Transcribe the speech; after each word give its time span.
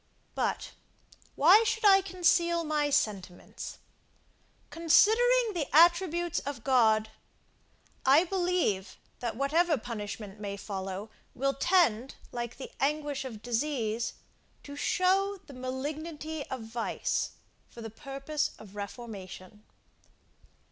But, 0.33 0.71
why 1.35 1.63
should 1.63 1.85
I 1.85 2.01
conceal 2.01 2.63
my 2.63 2.89
sentiments? 2.89 3.77
Considering 4.71 5.53
the 5.53 5.67
attributes 5.71 6.39
of 6.39 6.63
God, 6.63 7.11
I 8.03 8.23
believe, 8.23 8.97
that 9.19 9.35
whatever 9.35 9.77
punishment 9.77 10.39
may 10.39 10.57
follow, 10.57 11.11
will 11.35 11.53
tend, 11.53 12.15
like 12.31 12.57
the 12.57 12.71
anguish 12.79 13.25
of 13.25 13.43
disease, 13.43 14.13
to 14.63 14.75
show 14.75 15.39
the 15.45 15.53
malignity 15.53 16.47
of 16.47 16.61
vice, 16.63 17.33
for 17.69 17.83
the 17.83 17.91
purpose 17.91 18.53
of 18.57 18.75
reformation. 18.75 19.63